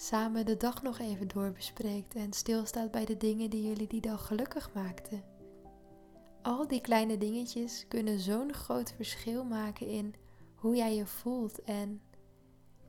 samen 0.00 0.46
de 0.46 0.56
dag 0.56 0.82
nog 0.82 0.98
even 0.98 1.28
doorbespreekt 1.28 2.14
en 2.14 2.32
stilstaat 2.32 2.90
bij 2.90 3.04
de 3.04 3.16
dingen 3.16 3.50
die 3.50 3.62
jullie 3.62 3.86
die 3.86 4.00
dag 4.00 4.26
gelukkig 4.26 4.70
maakten. 4.74 5.22
Al 6.42 6.68
die 6.68 6.80
kleine 6.80 7.18
dingetjes 7.18 7.84
kunnen 7.88 8.18
zo'n 8.18 8.52
groot 8.52 8.92
verschil 8.92 9.44
maken 9.44 9.86
in 9.86 10.14
hoe 10.54 10.76
jij 10.76 10.94
je 10.94 11.06
voelt 11.06 11.62
en 11.62 12.00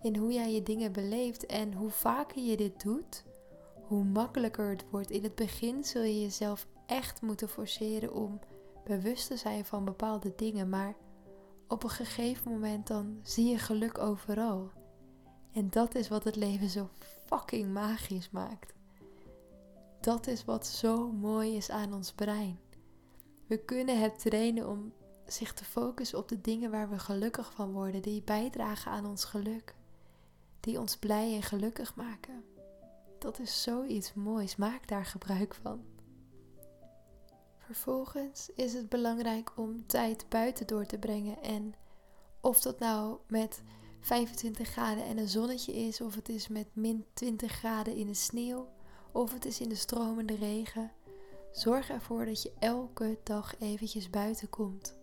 in 0.02 0.16
hoe 0.16 0.34
jij 0.34 0.54
je 0.54 0.64
dingen 0.64 0.92
beleeft. 0.92 1.46
En 1.46 1.74
hoe 1.74 1.90
vaker 1.90 2.44
je 2.44 2.58
dit 2.58 2.84
doet, 2.84 3.24
hoe 3.88 4.04
makkelijker 4.04 4.70
het 4.70 4.86
wordt. 4.90 5.12
In 5.12 5.24
het 5.24 5.36
begin 5.36 5.84
zul 5.84 6.04
je 6.04 6.22
jezelf 6.22 6.68
echt 6.86 7.22
moeten 7.22 7.50
forceren 7.50 8.14
om 8.14 8.40
bewust 8.84 9.28
te 9.28 9.38
zijn 9.38 9.66
van 9.66 9.86
bepaalde 9.86 10.34
dingen, 10.36 10.70
maar 10.70 10.96
op 11.68 11.84
een 11.84 11.90
gegeven 11.90 12.52
moment 12.52 12.88
dan 12.88 13.20
zie 13.24 13.48
je 13.50 13.58
geluk 13.58 13.98
overal. 13.98 14.79
En 15.54 15.70
dat 15.70 15.96
is 15.96 16.08
wat 16.08 16.24
het 16.24 16.36
leven 16.36 16.70
zo 16.70 16.90
fucking 17.26 17.74
magisch 17.74 18.30
maakt. 18.30 18.74
Dat 20.00 20.28
is 20.28 20.46
wat 20.46 20.68
zo 20.68 21.12
mooi 21.12 21.56
is 21.56 21.70
aan 21.70 21.94
ons 21.94 22.12
brein. 22.12 22.60
We 23.48 23.58
kunnen 23.58 24.02
het 24.02 24.20
trainen 24.20 24.70
om 24.70 24.94
zich 25.26 25.54
te 25.54 25.64
focussen 25.64 26.18
op 26.18 26.28
de 26.28 26.42
dingen 26.42 26.72
waar 26.72 26.90
we 26.90 27.00
gelukkig 27.00 27.54
van 27.54 27.72
worden, 27.72 28.02
die 28.02 28.22
bijdragen 28.22 28.92
aan 28.92 29.06
ons 29.06 29.24
geluk, 29.24 29.76
die 30.60 30.80
ons 30.80 30.98
blij 30.98 31.36
en 31.36 31.44
gelukkig 31.44 31.96
maken. 31.96 32.44
Dat 33.20 33.40
is 33.40 33.62
zoiets 33.62 34.14
moois, 34.14 34.56
maak 34.56 34.88
daar 34.88 35.06
gebruik 35.06 35.56
van. 35.56 35.84
Vervolgens 37.58 38.50
is 38.56 38.74
het 38.74 38.90
belangrijk 38.90 39.52
om 39.58 39.88
tijd 39.88 40.26
buiten 40.30 40.68
door 40.68 40.86
te 40.86 40.98
brengen 40.98 41.42
en 41.42 41.74
of 42.42 42.62
dat 42.62 42.80
nou 42.80 43.18
met 43.28 43.62
25 44.00 44.68
graden 44.68 45.06
en 45.06 45.18
een 45.18 45.28
zonnetje 45.28 45.74
is, 45.74 46.02
of 46.02 46.16
het 46.16 46.30
is 46.30 46.48
met 46.48 46.68
min 46.74 47.06
20 47.14 47.52
graden 47.52 47.96
in 47.96 48.08
de 48.08 48.14
sneeuw, 48.14 48.68
of 49.12 49.34
het 49.34 49.46
is 49.46 49.60
in 49.60 49.70
de 49.70 49.76
stromende 49.76 50.36
regen. 50.36 50.92
Zorg 51.52 51.90
ervoor 51.90 52.26
dat 52.26 52.42
je 52.42 52.54
elke 52.60 53.20
dag 53.24 53.60
eventjes 53.60 54.10
buiten 54.10 54.50
komt. 54.50 54.98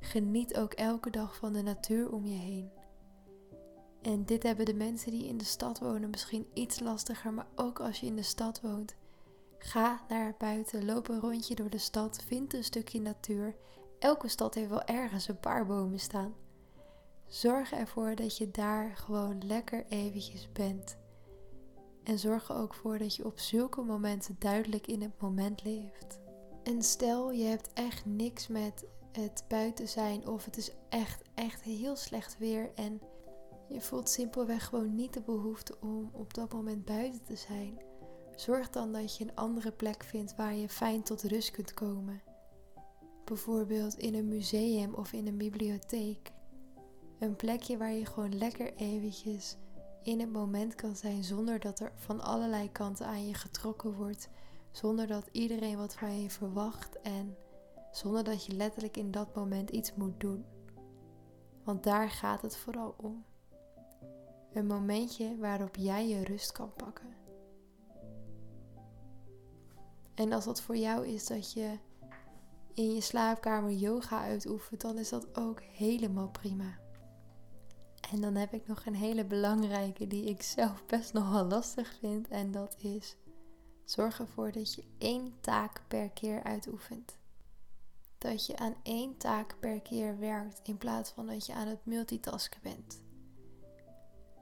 Geniet 0.00 0.56
ook 0.56 0.72
elke 0.72 1.10
dag 1.10 1.36
van 1.36 1.52
de 1.52 1.62
natuur 1.62 2.12
om 2.12 2.26
je 2.26 2.38
heen. 2.38 2.70
En 4.02 4.24
dit 4.24 4.42
hebben 4.42 4.64
de 4.64 4.74
mensen 4.74 5.10
die 5.10 5.26
in 5.26 5.38
de 5.38 5.44
stad 5.44 5.78
wonen 5.78 6.10
misschien 6.10 6.46
iets 6.52 6.80
lastiger, 6.80 7.32
maar 7.32 7.48
ook 7.54 7.80
als 7.80 8.00
je 8.00 8.06
in 8.06 8.16
de 8.16 8.22
stad 8.22 8.60
woont. 8.60 8.94
Ga 9.58 10.00
naar 10.08 10.34
buiten, 10.38 10.84
loop 10.84 11.08
een 11.08 11.20
rondje 11.20 11.54
door 11.54 11.70
de 11.70 11.78
stad, 11.78 12.22
vind 12.26 12.54
een 12.54 12.64
stukje 12.64 13.00
natuur. 13.00 13.56
Elke 13.98 14.28
stad 14.28 14.54
heeft 14.54 14.68
wel 14.68 14.84
ergens 14.84 15.28
een 15.28 15.40
paar 15.40 15.66
bomen 15.66 16.00
staan. 16.00 16.34
Zorg 17.26 17.72
ervoor 17.72 18.14
dat 18.14 18.36
je 18.36 18.50
daar 18.50 18.96
gewoon 18.96 19.46
lekker 19.46 19.84
eventjes 19.88 20.52
bent. 20.52 20.96
En 22.02 22.18
zorg 22.18 22.48
er 22.48 22.56
ook 22.56 22.74
voor 22.74 22.98
dat 22.98 23.14
je 23.14 23.24
op 23.24 23.38
zulke 23.38 23.82
momenten 23.82 24.36
duidelijk 24.38 24.86
in 24.86 25.02
het 25.02 25.20
moment 25.20 25.64
leeft. 25.64 26.18
En 26.62 26.82
stel 26.82 27.32
je 27.32 27.44
hebt 27.44 27.72
echt 27.72 28.04
niks 28.04 28.48
met 28.48 28.84
het 29.12 29.44
buiten 29.48 29.88
zijn 29.88 30.26
of 30.26 30.44
het 30.44 30.56
is 30.56 30.70
echt, 30.88 31.22
echt 31.34 31.62
heel 31.62 31.96
slecht 31.96 32.38
weer 32.38 32.70
en 32.74 33.00
je 33.68 33.80
voelt 33.80 34.08
simpelweg 34.08 34.64
gewoon 34.64 34.94
niet 34.94 35.12
de 35.12 35.20
behoefte 35.20 35.76
om 35.80 36.10
op 36.12 36.34
dat 36.34 36.52
moment 36.52 36.84
buiten 36.84 37.24
te 37.24 37.36
zijn. 37.36 37.78
Zorg 38.36 38.70
dan 38.70 38.92
dat 38.92 39.16
je 39.16 39.24
een 39.24 39.34
andere 39.34 39.72
plek 39.72 40.04
vindt 40.04 40.36
waar 40.36 40.54
je 40.54 40.68
fijn 40.68 41.02
tot 41.02 41.22
rust 41.22 41.50
kunt 41.50 41.74
komen. 41.74 42.22
Bijvoorbeeld 43.24 43.98
in 43.98 44.14
een 44.14 44.28
museum 44.28 44.94
of 44.94 45.12
in 45.12 45.26
een 45.26 45.36
bibliotheek. 45.36 46.32
Een 47.18 47.36
plekje 47.36 47.76
waar 47.76 47.92
je 47.92 48.06
gewoon 48.06 48.38
lekker 48.38 48.74
eventjes 48.74 49.56
in 50.02 50.20
het 50.20 50.32
moment 50.32 50.74
kan 50.74 50.96
zijn 50.96 51.24
zonder 51.24 51.60
dat 51.60 51.80
er 51.80 51.92
van 51.96 52.20
allerlei 52.20 52.72
kanten 52.72 53.06
aan 53.06 53.26
je 53.26 53.34
getrokken 53.34 53.94
wordt. 53.94 54.28
Zonder 54.70 55.06
dat 55.06 55.28
iedereen 55.32 55.76
wat 55.76 55.94
van 55.94 56.22
je 56.22 56.30
verwacht 56.30 57.00
en 57.00 57.36
zonder 57.90 58.24
dat 58.24 58.44
je 58.44 58.52
letterlijk 58.52 58.96
in 58.96 59.10
dat 59.10 59.34
moment 59.34 59.70
iets 59.70 59.94
moet 59.94 60.20
doen. 60.20 60.44
Want 61.64 61.82
daar 61.82 62.10
gaat 62.10 62.42
het 62.42 62.56
vooral 62.56 62.94
om. 62.96 63.24
Een 64.52 64.66
momentje 64.66 65.36
waarop 65.38 65.76
jij 65.76 66.08
je 66.08 66.24
rust 66.24 66.52
kan 66.52 66.72
pakken. 66.72 67.14
En 70.14 70.32
als 70.32 70.44
dat 70.44 70.60
voor 70.60 70.76
jou 70.76 71.06
is 71.06 71.26
dat 71.26 71.52
je 71.52 71.78
in 72.74 72.94
je 72.94 73.00
slaapkamer 73.00 73.72
yoga 73.72 74.20
uitoefent, 74.20 74.80
dan 74.80 74.98
is 74.98 75.08
dat 75.08 75.36
ook 75.36 75.62
helemaal 75.62 76.28
prima. 76.28 76.78
En 78.10 78.20
dan 78.20 78.34
heb 78.34 78.52
ik 78.52 78.66
nog 78.66 78.86
een 78.86 78.94
hele 78.94 79.24
belangrijke 79.24 80.06
die 80.06 80.24
ik 80.24 80.42
zelf 80.42 80.86
best 80.86 81.12
nog 81.12 81.30
wel 81.30 81.44
lastig 81.44 81.96
vind. 81.98 82.28
En 82.28 82.50
dat 82.50 82.76
is 82.78 83.16
zorg 83.84 84.18
ervoor 84.20 84.52
dat 84.52 84.74
je 84.74 84.84
één 84.98 85.34
taak 85.40 85.82
per 85.88 86.10
keer 86.10 86.42
uitoefent. 86.42 87.16
Dat 88.18 88.46
je 88.46 88.56
aan 88.56 88.74
één 88.82 89.16
taak 89.16 89.56
per 89.60 89.80
keer 89.80 90.18
werkt 90.18 90.60
in 90.62 90.78
plaats 90.78 91.10
van 91.10 91.26
dat 91.26 91.46
je 91.46 91.54
aan 91.54 91.66
het 91.66 91.84
multitasken 91.86 92.60
bent. 92.62 93.02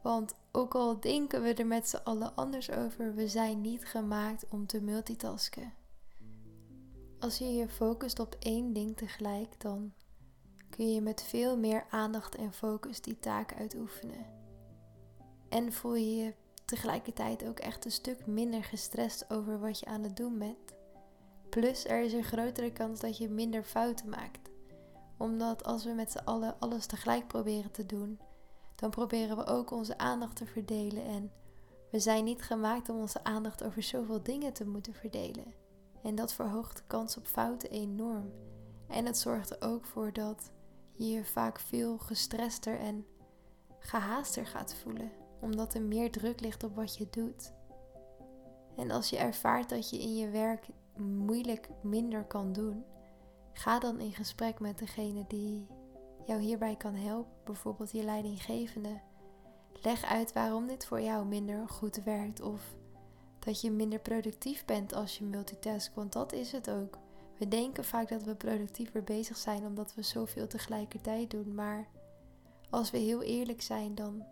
Want 0.03 0.35
ook 0.53 0.75
al 0.75 1.01
denken 1.01 1.43
we 1.43 1.55
er 1.55 1.67
met 1.67 1.89
z'n 1.89 2.01
allen 2.05 2.35
anders 2.35 2.71
over, 2.71 3.15
we 3.15 3.29
zijn 3.29 3.61
niet 3.61 3.85
gemaakt 3.85 4.49
om 4.49 4.67
te 4.67 4.81
multitasken. 4.81 5.73
Als 7.19 7.39
je 7.39 7.45
je 7.45 7.69
focust 7.69 8.19
op 8.19 8.37
één 8.39 8.73
ding 8.73 8.97
tegelijk, 8.97 9.61
dan 9.61 9.93
kun 10.77 10.93
je 10.93 11.01
met 11.01 11.23
veel 11.23 11.59
meer 11.59 11.87
aandacht 11.91 12.35
en 12.35 12.53
focus 12.53 13.01
die 13.01 13.19
taak 13.19 13.55
uitoefenen. 13.55 14.27
En 15.49 15.73
voel 15.73 15.95
je 15.95 16.17
je 16.17 16.35
tegelijkertijd 16.65 17.45
ook 17.45 17.59
echt 17.59 17.85
een 17.85 17.91
stuk 17.91 18.27
minder 18.27 18.65
gestrest 18.65 19.31
over 19.31 19.61
wat 19.61 19.79
je 19.79 19.87
aan 19.87 20.03
het 20.03 20.17
doen 20.17 20.39
bent. 20.39 20.75
Plus 21.49 21.87
er 21.87 22.03
is 22.03 22.13
een 22.13 22.25
grotere 22.25 22.73
kans 22.73 23.01
dat 23.01 23.19
je 23.19 23.29
minder 23.29 23.63
fouten 23.63 24.09
maakt. 24.09 24.51
Omdat 25.17 25.65
als 25.65 25.85
we 25.85 25.93
met 25.93 26.11
z'n 26.11 26.25
allen 26.25 26.57
alles 26.59 26.87
tegelijk 26.87 27.27
proberen 27.27 27.71
te 27.71 27.87
doen, 27.87 28.19
dan 28.75 28.91
proberen 28.91 29.37
we 29.37 29.47
ook 29.47 29.71
onze 29.71 29.99
aandacht 29.99 30.37
te 30.37 30.47
verdelen. 30.47 31.05
En 31.05 31.33
we 31.91 31.99
zijn 31.99 32.25
niet 32.25 32.43
gemaakt 32.43 32.89
om 32.89 33.01
onze 33.01 33.25
aandacht 33.25 33.65
over 33.65 33.83
zoveel 33.83 34.23
dingen 34.23 34.53
te 34.53 34.67
moeten 34.67 34.95
verdelen. 34.95 35.55
En 36.03 36.15
dat 36.15 36.33
verhoogt 36.33 36.77
de 36.77 36.83
kans 36.87 37.17
op 37.17 37.27
fouten 37.27 37.71
enorm. 37.71 38.33
En 38.89 39.07
het 39.07 39.19
zorgt 39.19 39.51
er 39.51 39.69
ook 39.69 39.85
voor 39.85 40.13
dat 40.13 40.51
je 40.93 41.07
je 41.07 41.25
vaak 41.25 41.61
veel 41.61 41.99
gestrester 41.99 42.79
en 42.79 43.07
gehaaster 43.79 44.47
gaat 44.47 44.75
voelen, 44.75 45.11
omdat 45.41 45.75
er 45.75 45.83
meer 45.83 46.11
druk 46.11 46.41
ligt 46.41 46.65
op 46.65 46.75
wat 46.77 46.97
je 46.97 47.07
doet. 47.11 47.53
En 48.77 48.91
als 48.91 49.11
je 49.11 49.17
ervaart 49.17 49.69
dat 49.69 49.91
je 49.91 49.99
in 49.99 50.17
je 50.17 50.29
werk 50.29 50.67
moeilijk 50.97 51.69
minder 51.83 52.25
kan 52.25 52.53
doen, 52.53 52.85
ga 53.53 53.79
dan 53.79 54.01
in 54.01 54.13
gesprek 54.13 54.61
met 54.61 54.79
degene 54.79 55.25
die 55.29 55.67
jou 56.27 56.41
hierbij 56.41 56.77
kan 56.77 56.95
helpen, 56.95 57.33
bijvoorbeeld 57.45 57.91
je 57.91 58.03
leidinggevende. 58.03 59.01
Leg 59.83 60.05
uit 60.05 60.33
waarom 60.33 60.67
dit 60.67 60.85
voor 60.85 61.01
jou 61.01 61.27
minder 61.27 61.69
goed 61.69 62.03
werkt 62.03 62.41
of 62.41 62.75
dat 63.39 63.61
je 63.61 63.71
minder 63.71 63.99
productief 63.99 64.65
bent 64.65 64.95
als 64.95 65.19
je 65.19 65.25
multitask, 65.25 65.95
want 65.95 66.13
dat 66.13 66.33
is 66.33 66.53
het 66.53 66.71
ook. 66.71 66.99
We 67.43 67.49
denken 67.49 67.85
vaak 67.85 68.09
dat 68.09 68.23
we 68.23 68.35
productiever 68.35 69.05
bezig 69.05 69.37
zijn 69.37 69.67
omdat 69.67 69.95
we 69.95 70.03
zoveel 70.03 70.47
tegelijkertijd 70.47 71.31
doen, 71.31 71.55
maar 71.55 71.89
als 72.71 72.91
we 72.91 72.99
heel 72.99 73.23
eerlijk 73.23 73.63
zijn, 73.63 73.95
dan 73.95 74.25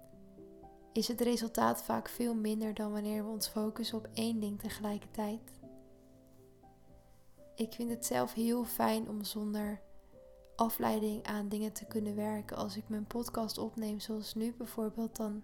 is 0.92 1.08
het 1.08 1.20
resultaat 1.20 1.82
vaak 1.82 2.08
veel 2.08 2.34
minder 2.34 2.74
dan 2.74 2.92
wanneer 2.92 3.24
we 3.24 3.30
ons 3.30 3.48
focussen 3.48 3.98
op 3.98 4.08
één 4.14 4.40
ding 4.40 4.58
tegelijkertijd. 4.60 5.40
Ik 7.54 7.72
vind 7.72 7.90
het 7.90 8.06
zelf 8.06 8.32
heel 8.32 8.64
fijn 8.64 9.08
om 9.08 9.24
zonder 9.24 9.80
afleiding 10.56 11.24
aan 11.24 11.48
dingen 11.48 11.72
te 11.72 11.84
kunnen 11.84 12.16
werken. 12.16 12.56
Als 12.56 12.76
ik 12.76 12.88
mijn 12.88 13.06
podcast 13.06 13.58
opneem, 13.58 14.00
zoals 14.00 14.34
nu 14.34 14.54
bijvoorbeeld, 14.58 15.16
dan 15.16 15.42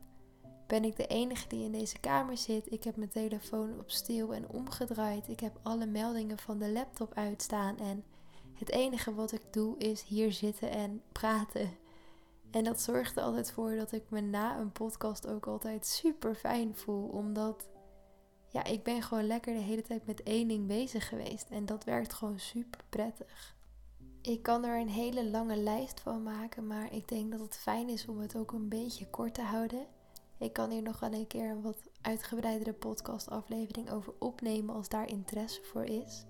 ben 0.66 0.84
ik 0.84 0.96
de 0.96 1.06
enige 1.06 1.48
die 1.48 1.64
in 1.64 1.72
deze 1.72 1.98
kamer 1.98 2.36
zit. 2.36 2.72
Ik 2.72 2.84
heb 2.84 2.96
mijn 2.96 3.10
telefoon 3.10 3.78
op 3.78 3.90
stil 3.90 4.34
en 4.34 4.48
omgedraaid. 4.48 5.28
Ik 5.28 5.40
heb 5.40 5.58
alle 5.62 5.86
meldingen 5.86 6.38
van 6.38 6.58
de 6.58 6.70
laptop 6.70 7.14
uitstaan. 7.14 7.78
En 7.78 8.04
het 8.54 8.70
enige 8.70 9.14
wat 9.14 9.32
ik 9.32 9.52
doe 9.52 9.78
is 9.78 10.02
hier 10.02 10.32
zitten 10.32 10.70
en 10.70 11.02
praten. 11.12 11.70
En 12.50 12.64
dat 12.64 12.80
zorgt 12.80 13.16
er 13.16 13.22
altijd 13.22 13.52
voor 13.52 13.76
dat 13.76 13.92
ik 13.92 14.02
me 14.08 14.20
na 14.20 14.58
een 14.58 14.72
podcast 14.72 15.26
ook 15.26 15.46
altijd 15.46 15.86
super 15.86 16.34
fijn 16.34 16.76
voel. 16.76 17.08
Omdat 17.08 17.68
ja, 18.48 18.64
ik 18.64 18.82
ben 18.82 19.02
gewoon 19.02 19.26
lekker 19.26 19.54
de 19.54 19.60
hele 19.60 19.82
tijd 19.82 20.06
met 20.06 20.22
één 20.22 20.48
ding 20.48 20.66
bezig 20.66 21.08
geweest. 21.08 21.48
En 21.50 21.66
dat 21.66 21.84
werkt 21.84 22.12
gewoon 22.12 22.38
super 22.38 22.80
prettig. 22.88 23.54
Ik 24.22 24.42
kan 24.42 24.64
er 24.64 24.80
een 24.80 24.88
hele 24.88 25.30
lange 25.30 25.56
lijst 25.56 26.00
van 26.00 26.22
maken, 26.22 26.66
maar 26.66 26.92
ik 26.92 27.08
denk 27.08 27.30
dat 27.30 27.40
het 27.40 27.56
fijn 27.56 27.88
is 27.88 28.06
om 28.06 28.18
het 28.18 28.36
ook 28.36 28.52
een 28.52 28.68
beetje 28.68 29.10
kort 29.10 29.34
te 29.34 29.42
houden. 29.42 29.86
Ik 30.38 30.52
kan 30.52 30.70
hier 30.70 30.82
nog 30.82 31.00
wel 31.00 31.12
een 31.12 31.26
keer 31.26 31.50
een 31.50 31.62
wat 31.62 31.90
uitgebreidere 32.00 32.72
podcastaflevering 32.72 33.90
over 33.90 34.12
opnemen 34.18 34.74
als 34.74 34.88
daar 34.88 35.08
interesse 35.08 35.62
voor 35.62 35.84
is. 35.84 36.24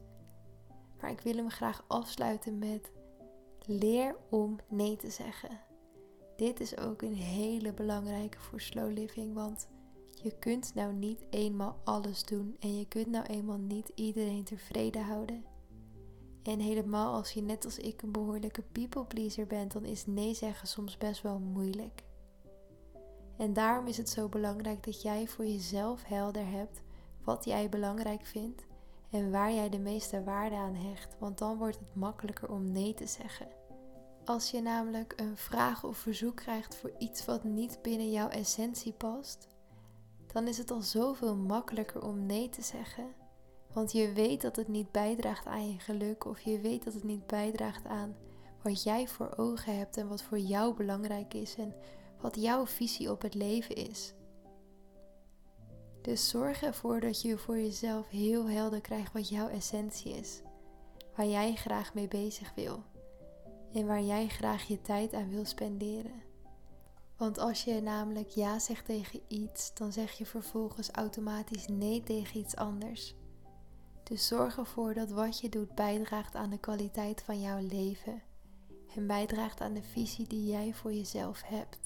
Maar 1.01 1.11
ik 1.11 1.21
wil 1.21 1.37
hem 1.37 1.51
graag 1.51 1.85
afsluiten 1.87 2.59
met 2.59 2.91
leer 3.67 4.17
om 4.31 4.57
nee 4.69 4.97
te 4.97 5.11
zeggen. 5.11 5.61
Dit 6.37 6.61
is 6.61 6.79
ook 6.79 7.03
een 7.03 7.15
hele 7.15 7.73
belangrijke 7.73 8.39
voor 8.39 8.61
slow 8.61 8.93
living, 8.93 9.35
want 9.35 9.69
je 10.23 10.39
kunt 10.39 10.75
nou 10.75 10.93
niet 10.93 11.27
eenmaal 11.31 11.81
alles 11.85 12.25
doen 12.25 12.57
en 12.61 12.79
je 12.79 12.89
kunt 12.89 13.07
nou 13.07 13.25
eenmaal 13.25 13.59
niet 13.59 13.93
iedereen 13.95 14.45
tevreden 14.45 15.03
houden. 15.03 15.45
En 16.43 16.61
helemaal 16.61 17.15
als 17.15 17.31
je 17.31 17.43
net 17.43 17.65
als 17.65 17.79
ik 17.79 18.03
een 18.03 18.13
behoorlijke 18.13 18.63
people 18.63 19.05
pleaser 19.05 19.47
bent, 19.47 19.73
dan 19.73 19.85
is 19.85 20.07
nee 20.07 20.35
zeggen 20.35 20.69
soms 20.69 20.97
best 20.97 21.23
wel 21.23 21.39
moeilijk. 21.39 22.06
En 23.37 23.53
daarom 23.53 23.87
is 23.87 23.97
het 23.97 24.09
zo 24.09 24.29
belangrijk 24.29 24.85
dat 24.85 25.03
jij 25.03 25.27
voor 25.27 25.47
jezelf 25.47 26.05
helder 26.05 26.51
hebt 26.51 26.81
wat 27.25 27.45
jij 27.45 27.69
belangrijk 27.69 28.27
vindt 28.27 28.67
en 29.11 29.31
waar 29.31 29.53
jij 29.53 29.69
de 29.69 29.79
meeste 29.79 30.25
waarde 30.25 30.57
aan 30.57 30.75
hecht, 30.75 31.17
want 31.19 31.39
dan 31.39 31.59
wordt 31.59 31.79
het 31.79 31.95
makkelijker 31.95 32.51
om 32.51 32.73
nee 32.73 32.95
te 32.95 33.07
zeggen. 33.07 33.47
Als 34.25 34.51
je 34.51 34.61
namelijk 34.61 35.13
een 35.17 35.37
vraag 35.37 35.85
of 35.85 35.97
verzoek 35.97 36.37
krijgt 36.37 36.77
voor 36.77 36.93
iets 36.99 37.25
wat 37.25 37.45
niet 37.45 37.79
binnen 37.83 38.11
jouw 38.11 38.29
essentie 38.29 38.93
past, 38.93 39.49
dan 40.33 40.47
is 40.47 40.59
het 40.59 40.71
al 40.71 40.83
zoveel 40.83 41.37
makkelijker 41.37 42.03
om 42.03 42.27
nee 42.27 42.49
te 42.49 42.63
zeggen. 42.63 43.07
Want 43.73 43.93
je 43.93 44.13
weet 44.13 44.43
dat 44.43 44.57
het 44.57 44.69
niet 44.69 44.91
bijdraagt 44.93 45.47
aan 45.47 45.73
je 45.73 45.79
geluk 45.79 46.25
of 46.25 46.41
je 46.41 46.61
weet 46.61 46.85
dat 46.85 46.95
het 46.95 47.05
niet 47.05 47.27
bijdraagt 47.27 47.87
aan 47.87 48.17
wat 48.63 48.83
jij 48.83 49.09
voor 49.09 49.35
ogen 49.37 49.77
hebt 49.77 49.97
en 49.97 50.09
wat 50.09 50.23
voor 50.23 50.39
jou 50.39 50.75
belangrijk 50.75 51.35
is 51.35 51.57
en 51.57 51.75
wat 52.21 52.37
jouw 52.37 52.67
visie 52.67 53.11
op 53.11 53.23
het 53.23 53.35
leven 53.35 53.75
is. 53.75 54.15
Dus 56.03 56.29
zorg 56.29 56.63
ervoor 56.63 57.01
dat 57.01 57.21
je 57.21 57.39
voor 57.39 57.59
jezelf 57.59 58.09
heel 58.09 58.49
helder 58.49 58.81
krijgt 58.81 59.13
wat 59.13 59.29
jouw 59.29 59.49
essentie 59.49 60.13
is, 60.13 60.41
waar 61.17 61.27
jij 61.27 61.55
graag 61.55 61.95
mee 61.95 62.09
bezig 62.09 62.55
wil 62.55 62.83
en 63.73 63.87
waar 63.87 64.03
jij 64.03 64.29
graag 64.29 64.63
je 64.63 64.83
tijd 64.83 65.13
aan 65.15 65.31
wil 65.31 65.45
spenderen. 65.45 66.23
Want 67.17 67.39
als 67.39 67.65
je 67.65 67.81
namelijk 67.81 68.29
ja 68.29 68.59
zegt 68.59 68.85
tegen 68.85 69.21
iets, 69.29 69.75
dan 69.75 69.93
zeg 69.93 70.13
je 70.13 70.27
vervolgens 70.27 70.91
automatisch 70.91 71.69
nee 71.69 72.03
tegen 72.03 72.41
iets 72.41 72.57
anders. 72.57 73.15
Dus 74.03 74.27
zorg 74.27 74.59
ervoor 74.59 74.95
dat 74.95 75.11
wat 75.11 75.41
je 75.41 75.49
doet 75.49 75.75
bijdraagt 75.75 76.35
aan 76.35 76.51
de 76.51 76.59
kwaliteit 76.59 77.23
van 77.23 77.41
jouw 77.41 77.61
leven 77.61 78.23
en 78.95 79.07
bijdraagt 79.07 79.61
aan 79.61 79.75
de 79.75 79.83
visie 79.83 80.27
die 80.27 80.47
jij 80.47 80.75
voor 80.75 80.93
jezelf 80.93 81.43
hebt. 81.43 81.86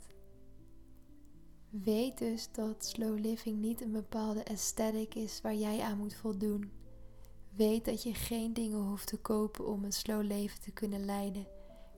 Weet 1.71 2.19
dus 2.19 2.53
dat 2.53 2.85
slow 2.85 3.19
living 3.19 3.59
niet 3.59 3.81
een 3.81 3.93
bepaalde 3.93 4.45
aesthetic 4.45 5.15
is 5.15 5.41
waar 5.41 5.55
jij 5.55 5.81
aan 5.81 5.99
moet 5.99 6.15
voldoen. 6.15 6.73
Weet 7.51 7.85
dat 7.85 8.03
je 8.03 8.15
geen 8.15 8.53
dingen 8.53 8.79
hoeft 8.79 9.07
te 9.07 9.17
kopen 9.17 9.67
om 9.67 9.85
een 9.85 9.93
slow 9.93 10.23
leven 10.23 10.61
te 10.61 10.71
kunnen 10.71 11.05
leiden. 11.05 11.47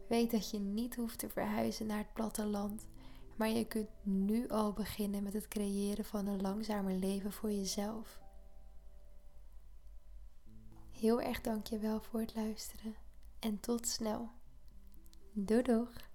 Weet 0.08 0.30
dat 0.30 0.50
je 0.50 0.58
niet 0.58 0.96
hoeft 0.96 1.18
te 1.18 1.28
verhuizen 1.28 1.86
naar 1.86 1.98
het 1.98 2.12
platteland, 2.12 2.86
maar 3.36 3.48
je 3.48 3.64
kunt 3.64 3.88
nu 4.02 4.48
al 4.48 4.72
beginnen 4.72 5.22
met 5.22 5.32
het 5.32 5.48
creëren 5.48 6.04
van 6.04 6.26
een 6.26 6.40
langzamer 6.40 6.94
leven 6.94 7.32
voor 7.32 7.50
jezelf. 7.50 8.20
Heel 10.90 11.20
erg 11.20 11.40
dankjewel 11.40 12.00
voor 12.00 12.20
het 12.20 12.34
luisteren 12.34 12.94
en 13.38 13.60
tot 13.60 13.88
snel. 13.88 14.30
Doei 15.32 15.62
doeg! 15.62 16.11